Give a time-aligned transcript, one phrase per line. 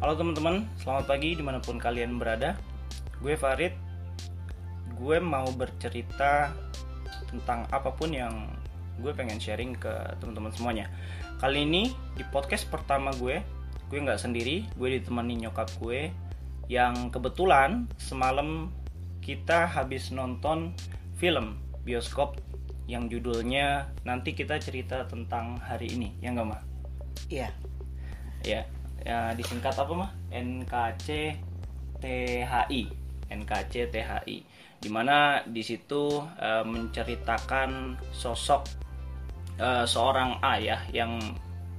[0.00, 2.56] Halo teman-teman, selamat pagi di mana pun kalian berada.
[3.20, 3.76] Gue Farid.
[4.96, 6.56] Gue mau bercerita
[7.28, 8.48] tentang apa pun yang
[9.04, 10.88] gue pengen sharing ke teman-teman semuanya.
[11.36, 13.44] Kali ini di podcast pertama gue,
[13.92, 16.08] gue nggak sendiri, gue ditemani nyokap gue
[16.72, 18.72] yang kebetulan semalam
[19.20, 20.72] kita habis nonton
[21.20, 22.40] film bioskop
[22.88, 26.62] yang judulnya nanti kita cerita tentang hari ini, ya nggak mah?
[27.28, 27.52] Iya.
[28.40, 28.64] Ya,
[29.04, 30.10] ya disingkat apa mah?
[30.32, 31.36] NKC
[32.00, 32.82] THI.
[33.30, 34.36] NKC THI.
[34.80, 38.62] Di mana di situ eh, menceritakan sosok
[39.60, 41.20] eh, seorang ayah yang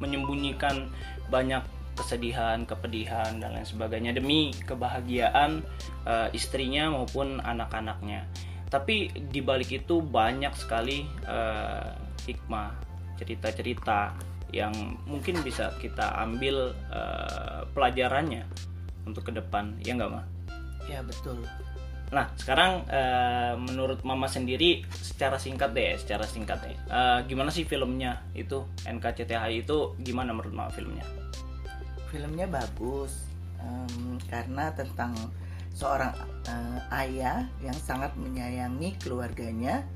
[0.01, 0.89] menyembunyikan
[1.29, 1.61] banyak
[1.97, 5.61] kesedihan, kepedihan dan lain sebagainya demi kebahagiaan
[6.05, 8.25] eh, istrinya maupun anak-anaknya.
[8.71, 11.89] Tapi di balik itu banyak sekali eh,
[12.25, 12.90] hikmah,
[13.21, 14.17] cerita-cerita
[14.51, 14.73] yang
[15.05, 18.43] mungkin bisa kita ambil eh, pelajarannya
[19.05, 20.25] untuk ke depan, ya nggak mah?
[20.89, 21.39] Iya betul.
[22.11, 26.75] Nah, sekarang eh, menurut Mama sendiri secara singkat deh, secara singkat deh.
[26.75, 31.07] eh, gimana sih filmnya itu NKCTHI itu gimana menurut Mama filmnya?
[32.11, 33.31] Filmnya bagus
[33.63, 35.15] em, karena tentang
[35.71, 36.11] seorang
[36.51, 39.87] eh, ayah yang sangat menyayangi keluarganya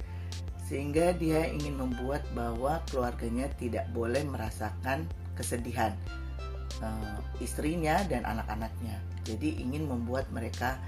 [0.65, 5.05] sehingga dia ingin membuat bahwa keluarganya tidak boleh merasakan
[5.37, 5.93] kesedihan
[6.81, 8.97] eh, istrinya dan anak-anaknya.
[9.25, 10.81] Jadi ingin membuat mereka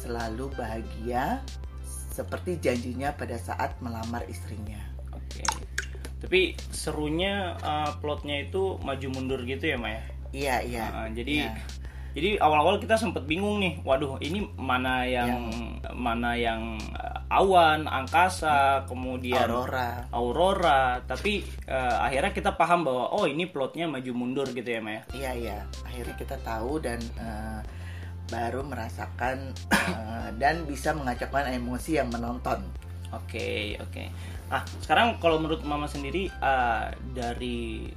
[0.00, 1.44] selalu bahagia
[2.12, 4.80] seperti janjinya pada saat melamar istrinya.
[5.12, 5.44] Oke.
[6.24, 10.00] Tapi serunya eh, plotnya itu maju mundur gitu ya, Maya?
[10.32, 10.84] Iya iya.
[10.90, 11.83] Nah, jadi Iya.
[12.14, 13.82] Jadi awal-awal kita sempat bingung nih.
[13.82, 15.50] Waduh, ini mana yang
[15.90, 20.06] mana yang eh, awan, angkasa, kemudian Aurora.
[20.14, 25.02] Aurora, tapi eh, akhirnya kita paham bahwa oh ini plotnya maju mundur gitu ya Maya.
[25.10, 25.58] Iya iya.
[25.82, 27.60] Akhirnya kita tahu dan eh,
[28.30, 32.62] baru merasakan eh, dan bisa mengacaukan emosi yang menonton.
[33.10, 34.06] Oke oke.
[34.54, 37.90] Ah sekarang kalau menurut Mama sendiri eh, dari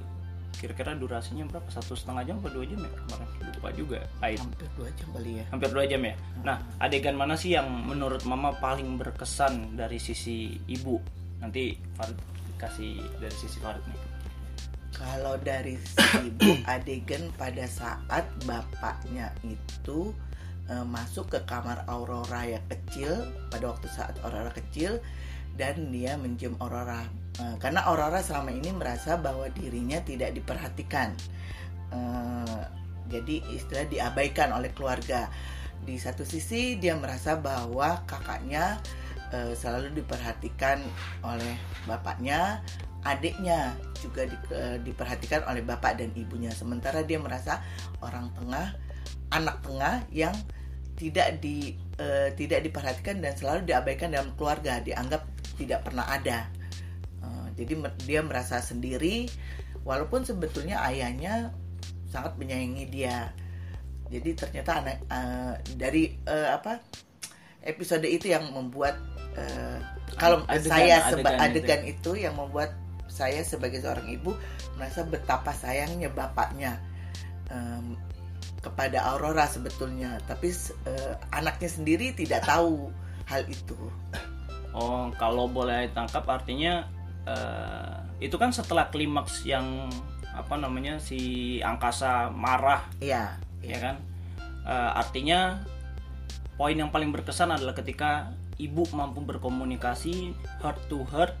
[0.58, 1.70] kira-kira durasinya berapa?
[1.70, 3.28] Satu setengah jam atau dua jam ya kemarin?
[3.54, 3.98] Lupa juga.
[4.20, 5.44] Hampir dua jam kali ya.
[5.54, 6.14] Hampir dua jam ya.
[6.42, 10.98] Nah adegan mana sih yang menurut Mama paling berkesan dari sisi ibu?
[11.38, 12.18] Nanti Farid
[12.58, 14.02] kasih dari sisi Farid nih.
[14.98, 20.10] Kalau dari si ibu adegan pada saat bapaknya itu
[20.66, 24.98] eh, masuk ke kamar Aurora yang kecil pada waktu saat Aurora kecil
[25.54, 27.06] dan dia mencium Aurora
[27.38, 31.14] Eh, karena Aurora selama ini merasa bahwa dirinya tidak diperhatikan.
[31.94, 32.62] Eh,
[33.06, 35.30] jadi istilah diabaikan oleh keluarga.
[35.86, 38.82] Di satu sisi dia merasa bahwa kakaknya
[39.30, 40.82] eh, selalu diperhatikan
[41.22, 41.54] oleh
[41.86, 42.64] bapaknya
[43.06, 46.50] adiknya juga di- eh, diperhatikan oleh bapak dan ibunya.
[46.50, 47.62] Sementara dia merasa
[48.02, 48.74] orang tengah
[49.30, 50.34] anak tengah yang
[50.98, 55.22] tidak di eh, tidak diperhatikan dan selalu diabaikan dalam keluarga dianggap
[55.54, 56.50] tidak pernah ada
[57.58, 57.72] jadi
[58.06, 59.26] dia merasa sendiri
[59.82, 61.50] walaupun sebetulnya ayahnya
[62.08, 63.34] sangat menyayangi dia.
[64.08, 66.80] Jadi ternyata anak eh, dari eh, apa
[67.66, 68.96] episode itu yang membuat
[69.36, 69.78] eh,
[70.16, 72.72] kalau Adegan- saya seba- adegan adegan, itu yang membuat
[73.10, 74.32] saya sebagai seorang ibu
[74.80, 76.80] merasa betapa sayangnya bapaknya
[77.52, 77.98] em,
[78.64, 80.16] kepada Aurora sebetulnya.
[80.24, 80.48] Tapi
[80.88, 82.88] eh, anaknya sendiri tidak tahu
[83.28, 83.76] hal itu.
[84.72, 86.88] Oh, kalau boleh tangkap artinya
[87.28, 89.92] eh, itu kan setelah klimaks yang
[90.32, 93.96] apa namanya si angkasa marah, iya ya kan?
[94.64, 95.60] Eh, artinya
[96.56, 101.34] poin yang paling berkesan adalah ketika ibu mampu berkomunikasi heart to heart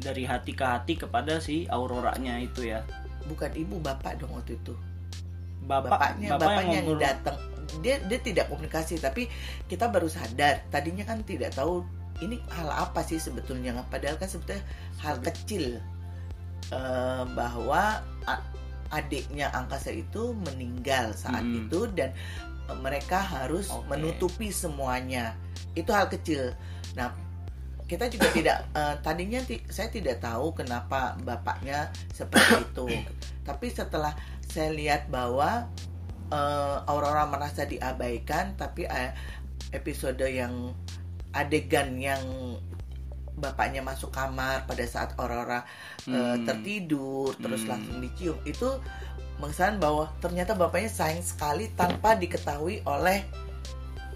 [0.00, 2.82] dari hati ke hati kepada si auroranya itu ya.
[3.22, 4.74] bukan ibu bapak dong waktu itu.
[5.62, 7.36] Bapak, bapaknya bapak bapaknya yang yang datang.
[7.78, 9.30] Dia dia tidak komunikasi tapi
[9.70, 10.66] kita baru sadar.
[10.74, 11.86] Tadinya kan tidak tahu
[12.22, 13.74] ini hal apa sih sebetulnya?
[13.90, 14.62] Padahal kan sebetulnya
[15.02, 15.82] hal kecil
[16.70, 18.00] eh, bahwa
[18.92, 21.66] adiknya angkasa itu meninggal saat Mm-mm.
[21.66, 22.14] itu dan
[22.70, 23.90] eh, mereka harus Oke.
[23.90, 25.34] menutupi semuanya.
[25.74, 26.54] Itu hal kecil.
[26.94, 27.10] Nah
[27.90, 32.86] kita juga tidak eh, tadinya saya tidak tahu kenapa bapaknya seperti itu.
[33.42, 34.14] Tapi setelah
[34.46, 35.66] saya lihat bahwa
[36.30, 39.10] eh, Aurora merasa diabaikan tapi eh,
[39.72, 40.76] episode yang
[41.32, 42.22] adegan yang
[43.32, 45.64] bapaknya masuk kamar pada saat Aurora
[46.04, 46.44] eh, Hmm.
[46.44, 47.74] tertidur terus Hmm.
[47.76, 48.68] langsung dicium itu
[49.40, 53.24] mengesan bahwa ternyata bapaknya sayang sekali tanpa diketahui oleh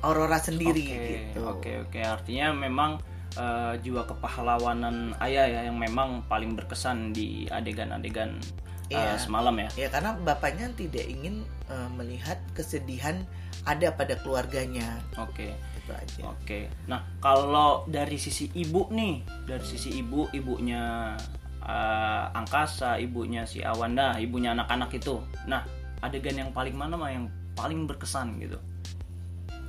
[0.05, 1.41] Aurora sendiri Oke, gitu.
[1.49, 3.01] Oke oke artinya memang
[3.35, 8.39] eh, jiwa kepahlawanan ayah ya yang memang paling berkesan di adegan-adegan
[8.87, 9.13] Iya.
[9.13, 9.67] uh, semalam ya.
[9.75, 13.27] Ya karena bapaknya tidak ingin uh, melihat kesedihan
[13.67, 15.03] ada pada keluarganya.
[15.19, 15.51] Oke.
[15.87, 16.21] Itu aja.
[16.35, 16.67] Oke.
[16.91, 21.15] Nah, kalau dari sisi ibu nih, dari sisi ibu, ibunya
[21.63, 25.23] uh, Angkasa, ibunya si Awanda, ibunya anak-anak itu.
[25.47, 25.63] Nah,
[26.03, 28.59] adegan yang paling mana mah yang paling berkesan gitu?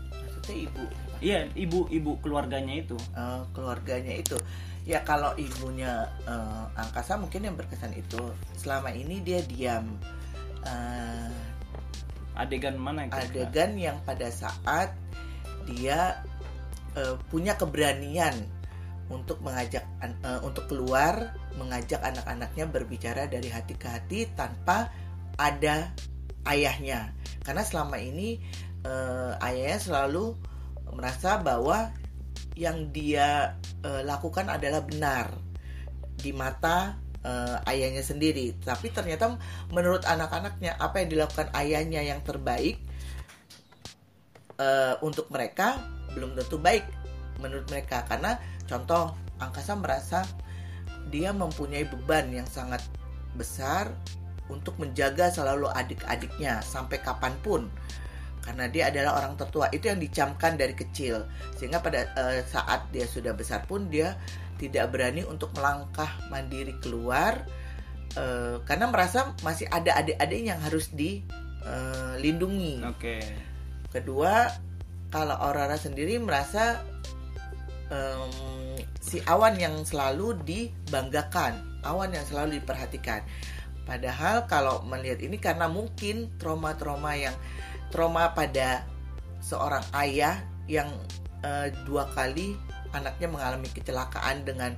[0.10, 0.84] Maksudnya ibu
[1.18, 2.98] Iya, ibu-ibu keluarganya itu.
[3.18, 4.38] uh, keluarganya itu.
[4.86, 8.22] Ya kalau ibunya uh, Angkasa mungkin yang berkesan itu
[8.58, 9.98] selama ini dia diam.
[10.66, 11.34] Uh,
[12.38, 14.94] Adegan mana yang adegan yang pada saat
[15.68, 16.24] dia
[16.96, 18.34] uh, punya keberanian
[19.08, 24.92] untuk mengajak uh, untuk keluar mengajak anak-anaknya berbicara dari hati ke hati tanpa
[25.40, 25.92] ada
[26.48, 27.14] ayahnya.
[27.42, 28.40] Karena selama ini
[28.84, 30.36] uh, ayahnya selalu
[30.92, 31.92] merasa bahwa
[32.58, 35.30] yang dia uh, lakukan adalah benar
[36.18, 38.58] di mata uh, ayahnya sendiri.
[38.58, 39.38] Tapi ternyata
[39.70, 42.82] menurut anak-anaknya apa yang dilakukan ayahnya yang terbaik
[44.58, 45.82] uh, untuk mereka
[46.14, 46.86] belum tentu baik
[47.42, 48.06] menurut mereka.
[48.06, 50.20] Karena contoh angkasa merasa
[51.08, 52.84] dia mempunyai beban yang sangat
[53.38, 53.94] besar
[54.48, 57.70] untuk menjaga selalu adik-adiknya sampai kapan pun.
[58.44, 59.68] Karena dia adalah orang tertua.
[59.76, 61.28] Itu yang dicamkan dari kecil.
[61.60, 64.16] Sehingga pada uh, saat dia sudah besar pun dia
[64.58, 67.46] tidak berani untuk melangkah mandiri keluar
[68.18, 73.22] uh, karena merasa masih ada adik-adik yang harus dilindungi Oke.
[73.92, 74.52] Kedua
[75.08, 76.84] kalau Aurora sendiri merasa
[77.88, 78.32] em,
[79.00, 83.24] si Awan yang selalu dibanggakan Awan yang selalu diperhatikan
[83.88, 87.36] padahal kalau melihat ini karena mungkin trauma-trauma yang
[87.88, 88.84] trauma pada
[89.40, 90.92] seorang ayah yang
[91.40, 92.60] eh, dua kali
[92.92, 94.76] anaknya mengalami kecelakaan dengan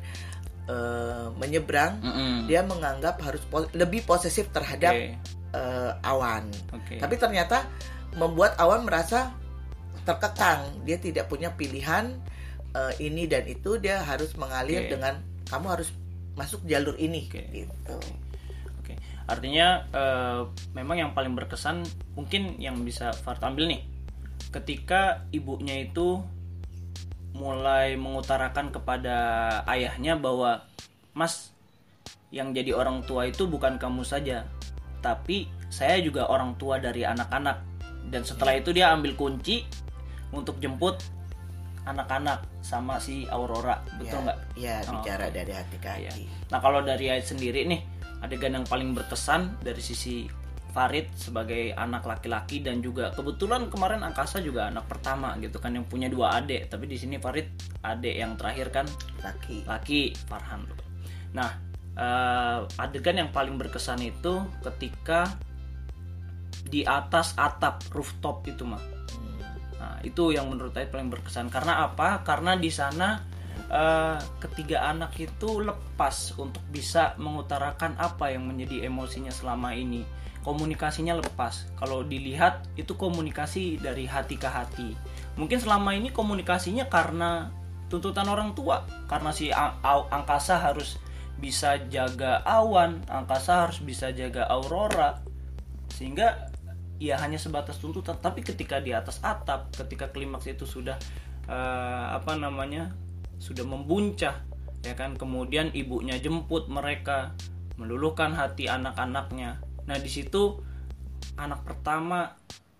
[0.69, 2.35] eh, menyeberang Mm-mm.
[2.45, 5.17] dia menganggap harus po- lebih posesif terhadap Oke.
[5.57, 7.01] eh, Awan Oke.
[7.01, 7.65] tapi ternyata
[8.15, 9.33] membuat Awan merasa
[10.07, 10.85] terkekang.
[10.87, 12.17] Dia tidak punya pilihan
[12.73, 13.77] eh, ini dan itu.
[13.77, 14.97] Dia harus mengalir Oke.
[14.97, 15.89] dengan kamu harus
[16.33, 17.29] masuk jalur ini.
[17.29, 17.43] Oke.
[17.51, 17.95] Gitu.
[18.81, 18.93] Oke.
[19.29, 20.41] Artinya eh,
[20.73, 21.85] memang yang paling berkesan
[22.17, 23.81] mungkin yang bisa Fart ambil nih.
[24.49, 26.25] Ketika ibunya itu
[27.37, 29.17] mulai mengutarakan kepada
[29.69, 30.65] ayahnya bahwa
[31.13, 31.53] Mas
[32.33, 34.45] yang jadi orang tua itu bukan kamu saja,
[35.01, 37.68] tapi saya juga orang tua dari anak-anak.
[38.09, 39.63] Dan setelah itu dia ambil kunci
[40.29, 40.97] untuk jemput
[41.85, 44.37] anak-anak sama si Aurora, betul Ya, nggak?
[44.53, 45.33] Ya, Oh, bicara oke.
[45.33, 46.11] dari hati ke Iya.
[46.11, 46.23] hati.
[46.49, 47.81] Nah kalau dari Ait sendiri nih
[48.19, 50.27] adegan yang paling berkesan dari sisi
[50.69, 55.81] Farid sebagai anak laki-laki dan juga kebetulan kemarin Angkasa juga anak pertama gitu kan yang
[55.81, 57.49] punya dua adik tapi di sini Farid
[57.81, 58.85] adik yang terakhir kan
[59.25, 59.65] Laki.
[59.65, 60.61] laki Farhan.
[61.33, 61.49] Nah
[61.97, 65.33] eh, adegan yang paling berkesan itu ketika
[66.69, 68.81] di atas atap rooftop itu mah.
[69.79, 71.49] Nah, itu yang menurut saya paling berkesan.
[71.49, 72.21] Karena apa?
[72.21, 73.17] Karena di sana
[73.67, 80.05] eh, ketiga anak itu lepas untuk bisa mengutarakan apa yang menjadi emosinya selama ini.
[80.45, 81.67] Komunikasinya lepas.
[81.75, 84.95] Kalau dilihat itu komunikasi dari hati ke hati.
[85.35, 87.51] Mungkin selama ini komunikasinya karena
[87.91, 88.83] tuntutan orang tua.
[89.07, 90.95] Karena si angkasa harus
[91.39, 95.23] bisa jaga awan, angkasa harus bisa jaga aurora.
[95.91, 96.48] Sehingga
[96.99, 98.19] ya hanya sebatas tuntutan.
[98.19, 100.99] Tapi ketika di atas atap ketika klimaks itu sudah
[101.47, 102.93] eh, apa namanya
[103.39, 104.43] sudah membuncah
[104.83, 107.33] ya kan kemudian ibunya jemput mereka
[107.79, 109.63] meluluhkan hati anak-anaknya.
[109.87, 110.59] Nah di situ
[111.39, 112.35] anak pertama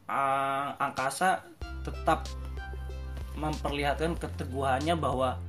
[0.05, 1.47] eh, angkasa
[1.87, 2.27] tetap
[3.39, 5.39] memperlihatkan keteguhannya bahwa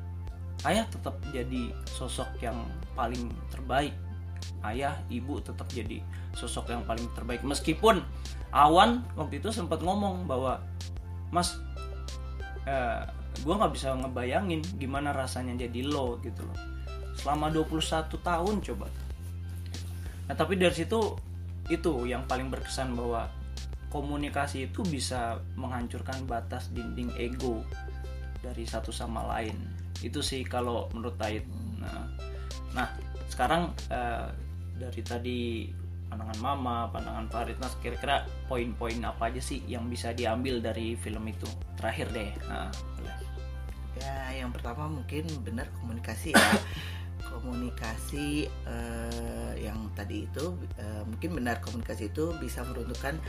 [0.62, 2.62] ayah tetap jadi sosok yang
[2.94, 3.90] paling terbaik
[4.66, 6.04] ayah ibu tetap jadi
[6.36, 7.40] sosok yang paling terbaik.
[7.42, 8.04] Meskipun
[8.50, 10.58] Awan waktu itu sempat ngomong bahwa
[11.30, 11.54] Mas
[12.66, 13.06] eh,
[13.46, 16.58] gue nggak bisa ngebayangin gimana rasanya jadi lo gitu loh.
[17.14, 18.86] Selama 21 tahun coba.
[20.26, 20.98] Nah tapi dari situ
[21.70, 23.30] itu yang paling berkesan bahwa
[23.94, 27.62] komunikasi itu bisa menghancurkan batas dinding ego
[28.42, 29.54] dari satu sama lain.
[30.02, 31.46] Itu sih kalau menurut Tait
[31.78, 32.02] nah,
[32.74, 32.88] nah
[33.30, 34.26] sekarang eh,
[34.80, 35.40] dari tadi
[36.08, 41.22] pandangan Mama, pandangan Farid, nah kira-kira poin-poin apa aja sih yang bisa diambil dari film
[41.28, 41.46] itu?
[41.78, 43.16] Terakhir deh, nah, boleh.
[44.00, 46.50] Ya, yang pertama mungkin benar komunikasi ya.
[47.30, 53.20] komunikasi eh, yang tadi itu eh, mungkin benar komunikasi itu bisa meruntuhkan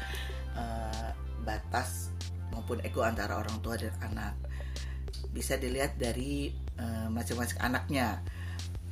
[0.58, 1.12] eh,
[1.46, 2.10] batas
[2.50, 4.34] maupun ego antara orang tua dan anak.
[5.31, 6.51] Bisa dilihat dari
[7.13, 8.25] masing-masing anaknya.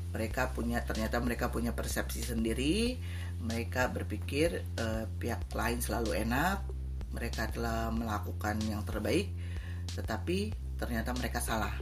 [0.10, 2.98] Mereka punya ternyata mereka punya persepsi sendiri,
[3.40, 6.66] mereka berpikir uh, pihak lain selalu enak,
[7.14, 9.30] mereka telah melakukan yang terbaik,
[9.94, 11.74] tetapi ternyata mereka salah.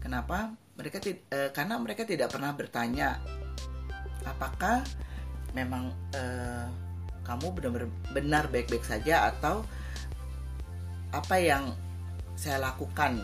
[0.00, 0.52] Kenapa?
[0.76, 3.20] Mereka uh, karena mereka tidak pernah bertanya
[4.24, 4.84] apakah
[5.56, 6.68] memang uh,
[7.24, 9.64] kamu benar-benar baik-baik saja atau
[11.10, 11.74] apa yang
[12.38, 13.20] saya lakukan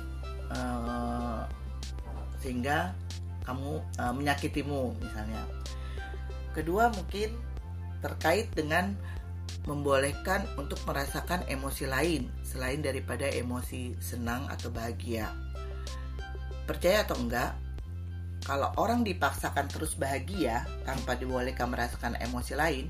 [0.53, 1.47] uh,
[2.43, 2.93] sehingga
[3.47, 5.47] kamu uh, menyakitimu misalnya
[6.57, 7.37] Kedua mungkin
[8.01, 8.97] terkait dengan
[9.69, 15.29] membolehkan untuk merasakan emosi lain selain daripada emosi senang atau bahagia.
[16.65, 17.53] Percaya atau enggak,
[18.41, 22.89] kalau orang dipaksakan terus bahagia tanpa dibolehkan merasakan emosi lain,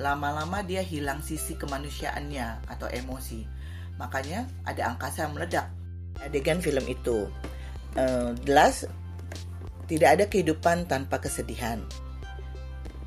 [0.00, 3.44] lama-lama dia hilang sisi kemanusiaannya atau emosi.
[4.00, 5.68] Makanya ada angkasa yang meledak.
[6.24, 7.28] Adegan film itu,
[7.96, 8.86] uh, jelas
[9.90, 11.80] tidak ada kehidupan tanpa kesedihan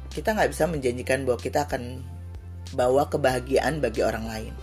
[0.10, 2.02] kita nggak bisa menjanjikan bahwa kita akan
[2.74, 4.54] bawa kebahagiaan bagi orang lain.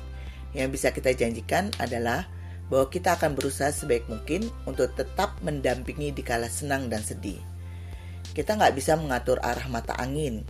[0.53, 2.27] Yang bisa kita janjikan adalah
[2.67, 7.39] bahwa kita akan berusaha sebaik mungkin untuk tetap mendampingi di kala senang dan sedih.
[8.35, 10.43] Kita nggak bisa mengatur arah mata angin,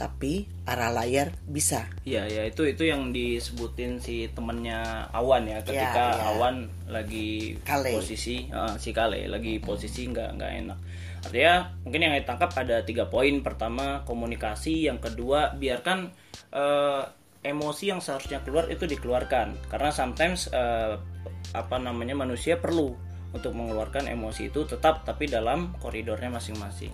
[0.00, 1.84] tapi arah layar bisa.
[2.08, 6.24] Iya, ya itu itu yang disebutin si temennya Awan ya ketika ya, ya.
[6.32, 7.92] Awan lagi Kale.
[7.92, 10.78] posisi uh, si Kale lagi posisi nggak nggak enak
[11.20, 16.08] artinya mungkin yang ditangkap ada tiga poin pertama komunikasi yang kedua biarkan
[16.56, 17.04] uh,
[17.44, 20.96] emosi yang seharusnya keluar itu dikeluarkan karena sometimes uh,
[21.52, 22.96] apa namanya manusia perlu
[23.36, 26.92] untuk mengeluarkan emosi itu tetap tapi dalam koridornya masing-masing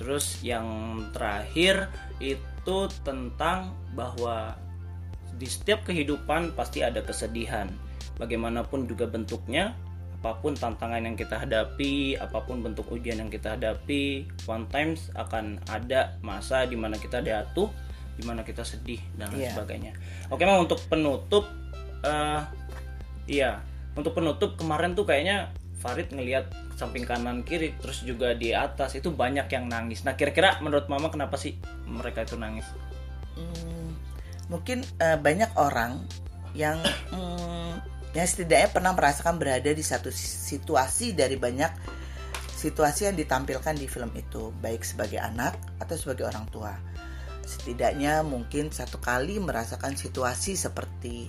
[0.00, 4.56] terus yang terakhir itu tentang bahwa
[5.36, 7.66] di setiap kehidupan pasti ada kesedihan
[8.20, 9.74] bagaimanapun juga bentuknya
[10.22, 15.10] apa pun tantangan yang kita hadapi, apa pun bentuk ujian yang kita hadapi, one times
[15.18, 17.66] akan ada masa di mana kita jatuh,
[18.14, 19.50] di mana kita sedih dan lain yeah.
[19.50, 19.92] sebagainya.
[20.30, 21.42] Oke, mau untuk penutup,
[22.06, 22.46] uh,
[23.26, 23.66] iya,
[23.98, 25.50] untuk penutup kemarin tuh kayaknya
[25.82, 30.06] Farid ngelihat samping kanan kiri, terus juga di atas itu banyak yang nangis.
[30.06, 31.58] Nah, kira-kira menurut Mama kenapa sih
[31.90, 32.64] mereka itu nangis?
[33.34, 33.98] Hmm,
[34.46, 36.06] mungkin uh, banyak orang
[36.54, 36.78] yang
[37.14, 37.82] hmm,
[38.14, 41.72] yang setidaknya pernah merasakan berada di satu situasi dari banyak
[42.54, 46.70] situasi yang ditampilkan di film itu, baik sebagai anak atau sebagai orang tua.
[47.42, 51.26] Setidaknya mungkin satu kali merasakan situasi seperti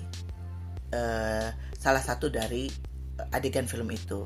[0.93, 2.92] uh, salah satu dari
[3.31, 4.25] adegan film itu.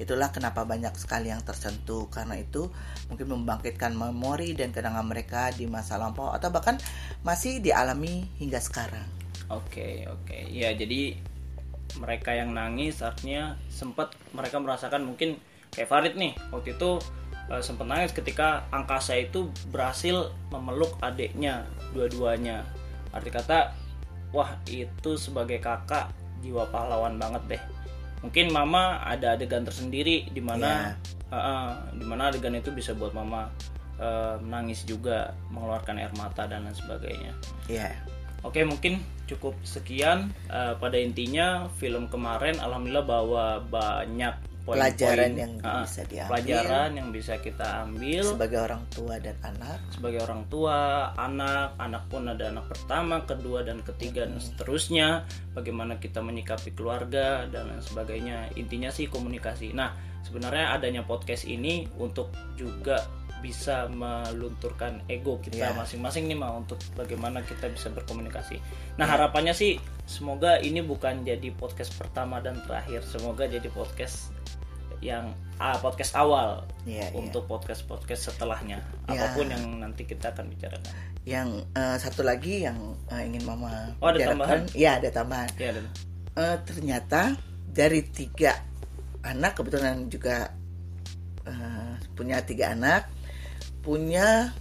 [0.00, 2.72] Itulah kenapa banyak sekali yang tersentuh karena itu
[3.12, 6.80] mungkin membangkitkan memori dan kenangan mereka di masa lampau atau bahkan
[7.20, 9.04] masih dialami hingga sekarang.
[9.52, 10.24] Oke, okay, oke.
[10.24, 10.42] Okay.
[10.48, 11.20] Ya, jadi
[11.98, 15.36] mereka yang nangis artinya sempat mereka merasakan mungkin
[15.74, 17.02] kayak Farid nih waktu itu
[17.50, 22.62] uh, sempat nangis ketika angkasa itu berhasil memeluk adiknya dua-duanya
[23.10, 23.74] arti kata
[24.30, 27.62] wah itu sebagai kakak jiwa pahlawan banget deh
[28.20, 30.96] mungkin mama ada adegan tersendiri di mana
[31.30, 31.32] yeah.
[31.32, 33.48] uh, uh, di mana adegan itu bisa buat mama
[33.96, 37.32] uh, menangis juga mengeluarkan air mata dan lain sebagainya
[37.68, 37.92] yeah.
[38.40, 45.32] Oke mungkin cukup sekian uh, pada intinya film kemarin alhamdulillah bawa banyak poin -poin, pelajaran
[45.36, 46.30] yang uh, bisa diambil.
[46.32, 48.24] Pelajaran yang bisa kita ambil.
[48.36, 49.80] Sebagai orang tua dan anak.
[49.92, 50.76] Sebagai orang tua
[51.16, 54.30] anak anak pun ada anak pertama kedua dan ketiga hmm.
[54.36, 55.08] dan seterusnya.
[55.56, 58.52] Bagaimana kita menyikapi keluarga dan lain sebagainya.
[58.58, 59.72] Intinya sih komunikasi.
[59.72, 63.06] Nah sebenarnya adanya podcast ini untuk juga
[63.40, 68.60] bisa melunturkan ego kita masing masing-masing nih mah untuk bagaimana kita bisa berkomunikasi.
[69.00, 69.16] Nah yeah.
[69.16, 73.00] harapannya sih semoga ini bukan jadi podcast pertama dan terakhir.
[73.08, 74.30] Semoga jadi podcast
[75.00, 77.16] yang ah, podcast awal yeah, iya.
[77.16, 77.52] untuk yeah.
[77.56, 79.16] podcast podcast setelahnya yeah.
[79.16, 80.92] apa pun yang nanti kita akan bicarakan.
[81.24, 82.76] Yang uh, satu lagi yang
[83.08, 84.68] uh, ingin mama oh, ada tambahan?
[84.76, 85.48] Ya ada tambahan.
[85.56, 85.80] Ya, ada.
[86.36, 87.40] Uh, ternyata
[87.72, 88.69] dari tiga
[89.24, 90.52] anak kebetulan juga
[91.44, 93.08] uh, punya tiga anak
[93.80, 94.52] punya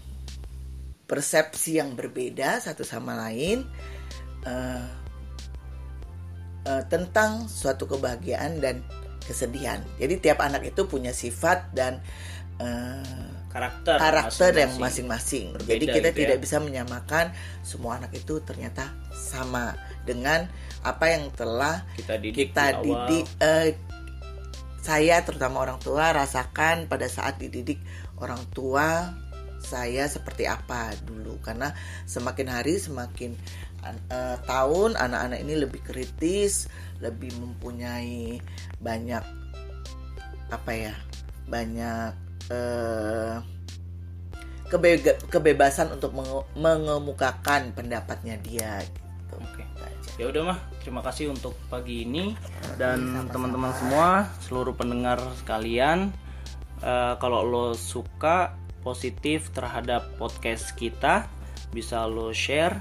[1.10, 3.66] persepsi yang berbeda satu sama lain
[4.46, 4.88] uh,
[6.70, 8.86] uh, tentang suatu kebahagiaan dan
[9.26, 9.82] kesedihan.
[9.98, 12.02] Jadi tiap anak itu punya sifat dan
[12.62, 14.62] uh, karakter karakter masing-masing.
[14.62, 15.46] yang masing-masing.
[15.66, 16.20] Jadi kita gitu ya.
[16.26, 17.26] tidak bisa menyamakan
[17.66, 19.74] semua anak itu ternyata sama
[20.06, 20.46] dengan
[20.86, 23.68] apa yang telah kita didik, kita didik uh,
[24.90, 27.78] saya terutama orang tua rasakan pada saat dididik
[28.18, 29.14] orang tua
[29.62, 31.38] saya seperti apa dulu.
[31.46, 31.70] Karena
[32.10, 33.38] semakin hari semakin
[33.86, 36.66] uh, tahun anak-anak ini lebih kritis
[36.98, 38.42] lebih mempunyai
[38.82, 39.22] banyak
[40.50, 40.96] apa ya
[41.46, 42.12] banyak
[42.50, 43.38] uh,
[44.74, 48.82] kebe- kebebasan untuk menge- mengemukakan pendapatnya dia
[49.30, 49.36] gitu.
[49.46, 49.62] Oke.
[49.62, 50.10] Itu aja.
[50.18, 52.34] Ya udah mah, terima kasih untuk pagi ini
[52.82, 56.10] dan teman-teman semua, seluruh pendengar sekalian.
[56.80, 61.28] eh, kalau lo suka positif terhadap podcast kita,
[61.76, 62.80] bisa lo share,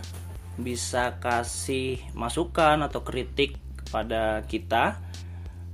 [0.54, 5.02] bisa kasih masukan atau kritik kepada kita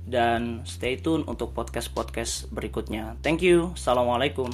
[0.05, 3.17] dan stay tune untuk podcast-podcast berikutnya.
[3.21, 3.73] Thank you.
[3.77, 4.49] Assalamualaikum.